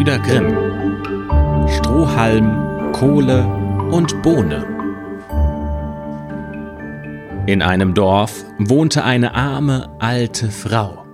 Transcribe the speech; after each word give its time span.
Gebrüder 0.00 0.18
Grimm. 0.20 1.68
Strohhalm, 1.68 2.90
Kohle 2.92 3.44
und 3.90 4.22
Bohne. 4.22 4.64
In 7.46 7.60
einem 7.60 7.92
Dorf 7.92 8.46
wohnte 8.58 9.04
eine 9.04 9.34
arme 9.34 9.90
alte 9.98 10.50
Frau. 10.50 11.04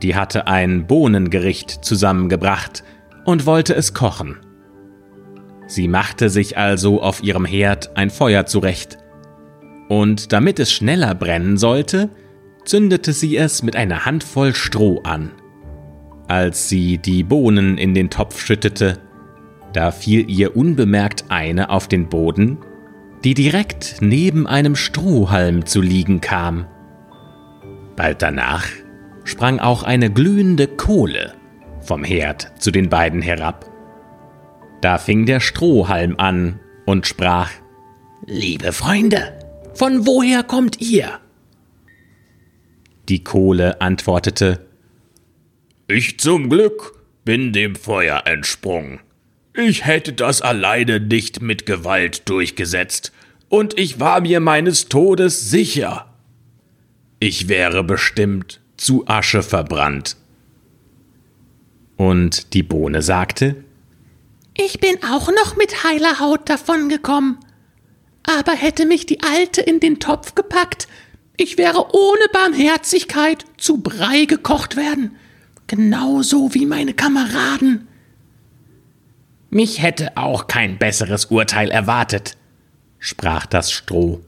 Die 0.00 0.16
hatte 0.16 0.46
ein 0.46 0.86
Bohnengericht 0.86 1.84
zusammengebracht 1.84 2.84
und 3.26 3.44
wollte 3.44 3.74
es 3.74 3.92
kochen. 3.92 4.38
Sie 5.66 5.86
machte 5.86 6.30
sich 6.30 6.56
also 6.56 7.02
auf 7.02 7.22
ihrem 7.22 7.44
Herd 7.44 7.98
ein 7.98 8.08
Feuer 8.08 8.46
zurecht. 8.46 8.96
Und 9.90 10.32
damit 10.32 10.58
es 10.58 10.72
schneller 10.72 11.14
brennen 11.14 11.58
sollte, 11.58 12.08
zündete 12.64 13.12
sie 13.12 13.36
es 13.36 13.62
mit 13.62 13.76
einer 13.76 14.06
Handvoll 14.06 14.54
Stroh 14.54 15.02
an. 15.02 15.32
Als 16.32 16.70
sie 16.70 16.96
die 16.96 17.24
Bohnen 17.24 17.76
in 17.76 17.92
den 17.92 18.08
Topf 18.08 18.40
schüttete, 18.40 18.98
da 19.74 19.90
fiel 19.90 20.30
ihr 20.30 20.56
unbemerkt 20.56 21.26
eine 21.28 21.68
auf 21.68 21.88
den 21.88 22.08
Boden, 22.08 22.56
die 23.22 23.34
direkt 23.34 23.96
neben 24.00 24.46
einem 24.46 24.74
Strohhalm 24.74 25.66
zu 25.66 25.82
liegen 25.82 26.22
kam. 26.22 26.64
Bald 27.96 28.22
danach 28.22 28.64
sprang 29.24 29.60
auch 29.60 29.82
eine 29.82 30.10
glühende 30.10 30.68
Kohle 30.68 31.34
vom 31.82 32.02
Herd 32.02 32.50
zu 32.58 32.70
den 32.70 32.88
beiden 32.88 33.20
herab. 33.20 33.70
Da 34.80 34.96
fing 34.96 35.26
der 35.26 35.40
Strohhalm 35.40 36.14
an 36.16 36.60
und 36.86 37.06
sprach 37.06 37.50
Liebe 38.24 38.72
Freunde, 38.72 39.38
von 39.74 40.06
woher 40.06 40.44
kommt 40.44 40.80
ihr? 40.80 41.10
Die 43.10 43.22
Kohle 43.22 43.82
antwortete 43.82 44.71
Ich 45.94 46.18
zum 46.18 46.48
Glück 46.48 46.94
bin 47.22 47.52
dem 47.52 47.76
Feuer 47.76 48.22
entsprungen. 48.24 49.00
Ich 49.52 49.84
hätte 49.84 50.14
das 50.14 50.40
alleine 50.40 51.00
nicht 51.00 51.42
mit 51.42 51.66
Gewalt 51.66 52.30
durchgesetzt, 52.30 53.12
und 53.50 53.78
ich 53.78 54.00
war 54.00 54.22
mir 54.22 54.40
meines 54.40 54.88
Todes 54.88 55.50
sicher. 55.50 56.10
Ich 57.20 57.50
wäre 57.50 57.84
bestimmt 57.84 58.62
zu 58.78 59.06
Asche 59.06 59.42
verbrannt. 59.42 60.16
Und 61.98 62.54
die 62.54 62.62
Bohne 62.62 63.02
sagte 63.02 63.62
Ich 64.56 64.80
bin 64.80 64.96
auch 65.04 65.28
noch 65.28 65.56
mit 65.56 65.84
heiler 65.84 66.20
Haut 66.20 66.48
davongekommen. 66.48 67.36
Aber 68.22 68.52
hätte 68.52 68.86
mich 68.86 69.04
die 69.04 69.20
Alte 69.20 69.60
in 69.60 69.78
den 69.78 70.00
Topf 70.00 70.34
gepackt, 70.34 70.88
ich 71.36 71.58
wäre 71.58 71.94
ohne 71.94 72.28
Barmherzigkeit 72.32 73.44
zu 73.58 73.82
Brei 73.82 74.24
gekocht 74.24 74.76
werden, 74.76 75.18
genauso 75.72 76.52
wie 76.52 76.66
meine 76.66 76.92
Kameraden. 76.92 77.88
Mich 79.48 79.80
hätte 79.80 80.18
auch 80.18 80.46
kein 80.46 80.76
besseres 80.76 81.26
Urteil 81.26 81.70
erwartet, 81.70 82.36
sprach 82.98 83.46
das 83.46 83.72
Stroh. 83.72 84.20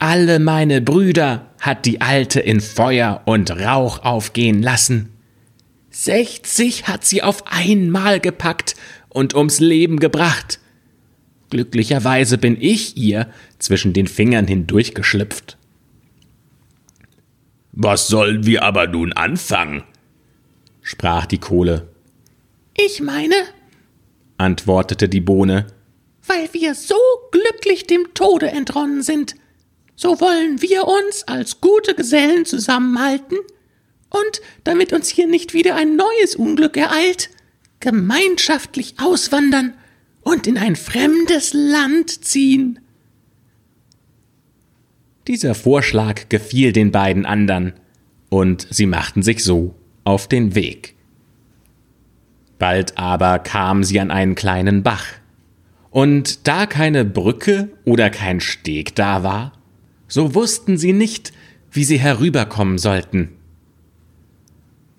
Alle 0.00 0.40
meine 0.40 0.80
Brüder 0.80 1.52
hat 1.60 1.86
die 1.86 2.00
Alte 2.00 2.40
in 2.40 2.60
Feuer 2.60 3.22
und 3.26 3.52
Rauch 3.52 4.02
aufgehen 4.02 4.60
lassen. 4.60 5.10
Sechzig 5.90 6.88
hat 6.88 7.04
sie 7.04 7.22
auf 7.22 7.44
einmal 7.46 8.18
gepackt 8.18 8.74
und 9.08 9.36
ums 9.36 9.60
Leben 9.60 10.00
gebracht. 10.00 10.58
Glücklicherweise 11.50 12.38
bin 12.38 12.60
ich 12.60 12.96
ihr 12.96 13.28
zwischen 13.60 13.92
den 13.92 14.08
Fingern 14.08 14.48
hindurchgeschlüpft. 14.48 15.58
Was 17.70 18.08
sollen 18.08 18.46
wir 18.46 18.64
aber 18.64 18.88
nun 18.88 19.12
anfangen? 19.12 19.84
Sprach 20.82 21.26
die 21.26 21.38
Kohle. 21.38 21.88
Ich 22.76 23.00
meine, 23.00 23.34
antwortete 24.36 25.08
die 25.08 25.20
Bohne, 25.20 25.66
weil 26.26 26.52
wir 26.52 26.74
so 26.74 26.96
glücklich 27.30 27.86
dem 27.86 28.12
Tode 28.14 28.50
entronnen 28.50 29.02
sind, 29.02 29.36
so 29.94 30.20
wollen 30.20 30.60
wir 30.60 30.86
uns 30.88 31.24
als 31.28 31.60
gute 31.60 31.94
Gesellen 31.94 32.44
zusammenhalten 32.44 33.38
und, 34.10 34.40
damit 34.64 34.92
uns 34.92 35.08
hier 35.08 35.26
nicht 35.26 35.54
wieder 35.54 35.76
ein 35.76 35.96
neues 35.96 36.36
Unglück 36.36 36.76
ereilt, 36.76 37.30
gemeinschaftlich 37.80 38.94
auswandern 38.98 39.74
und 40.22 40.46
in 40.46 40.58
ein 40.58 40.76
fremdes 40.76 41.52
Land 41.52 42.24
ziehen. 42.24 42.78
Dieser 45.28 45.54
Vorschlag 45.54 46.28
gefiel 46.28 46.72
den 46.72 46.90
beiden 46.90 47.26
andern, 47.26 47.74
und 48.28 48.66
sie 48.70 48.86
machten 48.86 49.22
sich 49.22 49.44
so 49.44 49.74
auf 50.04 50.28
den 50.28 50.54
Weg. 50.54 50.94
Bald 52.58 52.98
aber 52.98 53.38
kamen 53.38 53.84
sie 53.84 53.98
an 54.00 54.10
einen 54.10 54.34
kleinen 54.34 54.82
Bach, 54.82 55.06
und 55.90 56.46
da 56.48 56.66
keine 56.66 57.04
Brücke 57.04 57.68
oder 57.84 58.08
kein 58.08 58.40
Steg 58.40 58.94
da 58.94 59.22
war, 59.22 59.52
so 60.08 60.34
wussten 60.34 60.78
sie 60.78 60.92
nicht, 60.92 61.32
wie 61.70 61.84
sie 61.84 61.98
herüberkommen 61.98 62.78
sollten. 62.78 63.30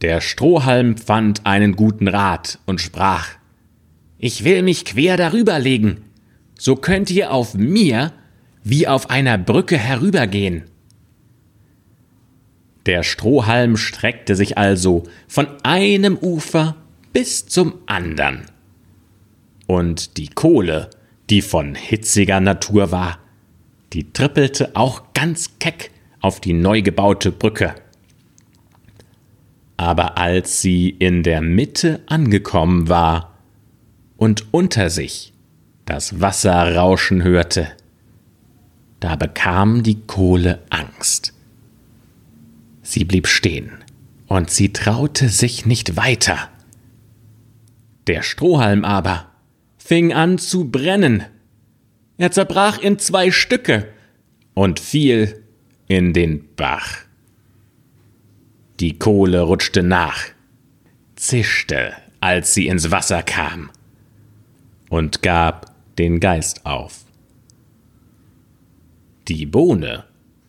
Der 0.00 0.20
Strohhalm 0.20 0.96
fand 0.96 1.44
einen 1.44 1.74
guten 1.74 2.08
Rat 2.08 2.58
und 2.66 2.80
sprach 2.80 3.30
Ich 4.18 4.44
will 4.44 4.62
mich 4.62 4.84
quer 4.84 5.16
darüber 5.16 5.58
legen, 5.58 6.02
so 6.58 6.76
könnt 6.76 7.10
ihr 7.10 7.32
auf 7.32 7.54
mir 7.54 8.12
wie 8.62 8.86
auf 8.86 9.10
einer 9.10 9.38
Brücke 9.38 9.76
herübergehen. 9.76 10.64
Der 12.88 13.02
Strohhalm 13.02 13.76
streckte 13.76 14.34
sich 14.34 14.56
also 14.56 15.02
von 15.28 15.46
einem 15.62 16.16
Ufer 16.16 16.74
bis 17.12 17.44
zum 17.44 17.74
andern. 17.84 18.46
Und 19.66 20.16
die 20.16 20.28
Kohle, 20.28 20.88
die 21.28 21.42
von 21.42 21.74
hitziger 21.74 22.40
Natur 22.40 22.90
war, 22.90 23.18
die 23.92 24.10
trippelte 24.14 24.74
auch 24.74 25.12
ganz 25.12 25.58
keck 25.58 25.90
auf 26.22 26.40
die 26.40 26.54
neu 26.54 26.80
gebaute 26.80 27.30
Brücke. 27.30 27.74
Aber 29.76 30.16
als 30.16 30.62
sie 30.62 30.88
in 30.88 31.22
der 31.22 31.42
Mitte 31.42 32.00
angekommen 32.06 32.88
war 32.88 33.34
und 34.16 34.46
unter 34.50 34.88
sich 34.88 35.34
das 35.84 36.22
Wasser 36.22 36.74
rauschen 36.74 37.22
hörte, 37.22 37.68
da 38.98 39.14
bekam 39.16 39.82
die 39.82 40.00
Kohle 40.06 40.62
Angst. 40.70 41.34
Sie 42.88 43.04
blieb 43.04 43.26
stehen, 43.26 43.84
und 44.28 44.48
sie 44.48 44.72
traute 44.72 45.28
sich 45.28 45.66
nicht 45.66 45.98
weiter. 45.98 46.48
Der 48.06 48.22
Strohhalm 48.22 48.82
aber 48.82 49.30
fing 49.76 50.14
an 50.14 50.38
zu 50.38 50.70
brennen. 50.70 51.22
Er 52.16 52.30
zerbrach 52.30 52.78
in 52.78 52.98
zwei 52.98 53.30
Stücke 53.30 53.92
und 54.54 54.80
fiel 54.80 55.44
in 55.86 56.14
den 56.14 56.48
Bach. 56.56 56.96
Die 58.80 58.98
Kohle 58.98 59.42
rutschte 59.42 59.82
nach, 59.82 60.22
zischte, 61.14 61.92
als 62.20 62.54
sie 62.54 62.68
ins 62.68 62.90
Wasser 62.90 63.22
kam, 63.22 63.68
und 64.88 65.20
gab 65.20 65.74
den 65.98 66.20
Geist 66.20 66.64
auf. 66.64 67.04
Die 69.28 69.44
Bohne, 69.44 70.07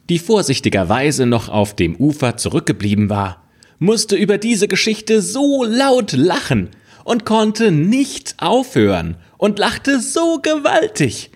die 0.09 0.19
vorsichtigerweise 0.19 1.25
noch 1.25 1.49
auf 1.49 1.75
dem 1.75 1.95
Ufer 1.95 2.37
zurückgeblieben 2.37 3.09
war, 3.09 3.47
musste 3.77 4.15
über 4.15 4.37
diese 4.37 4.67
Geschichte 4.67 5.21
so 5.21 5.63
laut 5.63 6.11
lachen 6.13 6.69
und 7.05 7.25
konnte 7.25 7.71
nicht 7.71 8.35
aufhören 8.39 9.17
und 9.37 9.57
lachte 9.57 9.99
so 9.99 10.39
gewaltig, 10.41 11.31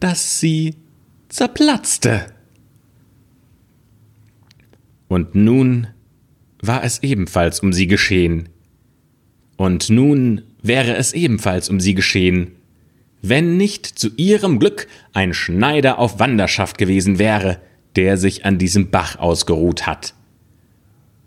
dass 0.00 0.40
sie 0.40 0.74
zerplatzte. 1.28 2.26
Und 5.08 5.34
nun 5.34 5.88
war 6.62 6.84
es 6.84 7.02
ebenfalls 7.02 7.60
um 7.60 7.72
sie 7.72 7.86
geschehen. 7.86 8.48
Und 9.56 9.90
nun 9.90 10.42
wäre 10.62 10.96
es 10.96 11.12
ebenfalls 11.12 11.68
um 11.68 11.80
sie 11.80 11.94
geschehen, 11.94 12.56
wenn 13.22 13.56
nicht 13.56 13.86
zu 13.86 14.08
ihrem 14.16 14.58
Glück 14.58 14.86
ein 15.12 15.34
Schneider 15.34 15.98
auf 15.98 16.18
Wanderschaft 16.18 16.78
gewesen 16.78 17.18
wäre, 17.18 17.58
der 17.96 18.16
sich 18.16 18.44
an 18.44 18.58
diesem 18.58 18.90
Bach 18.90 19.18
ausgeruht 19.18 19.86
hat. 19.86 20.14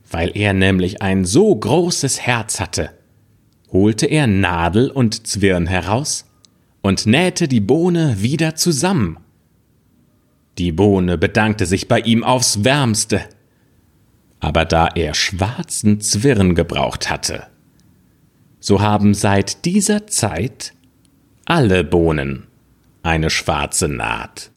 Weil 0.09 0.31
er 0.35 0.53
nämlich 0.53 1.01
ein 1.01 1.25
so 1.25 1.55
großes 1.55 2.21
Herz 2.21 2.59
hatte, 2.59 2.91
holte 3.71 4.05
er 4.05 4.27
Nadel 4.27 4.89
und 4.89 5.27
Zwirn 5.27 5.67
heraus 5.67 6.25
und 6.81 7.05
nähte 7.05 7.47
die 7.47 7.61
Bohne 7.61 8.21
wieder 8.21 8.55
zusammen. 8.55 9.17
Die 10.57 10.71
Bohne 10.71 11.17
bedankte 11.17 11.65
sich 11.65 11.87
bei 11.87 11.99
ihm 11.99 12.23
aufs 12.23 12.63
wärmste, 12.63 13.21
aber 14.39 14.65
da 14.65 14.87
er 14.87 15.15
schwarzen 15.15 16.01
Zwirn 16.01 16.53
gebraucht 16.53 17.09
hatte, 17.09 17.47
so 18.59 18.81
haben 18.81 19.13
seit 19.13 19.65
dieser 19.65 20.05
Zeit 20.07 20.73
alle 21.45 21.83
Bohnen 21.83 22.47
eine 23.03 23.29
schwarze 23.29 23.89
Naht. 23.89 24.51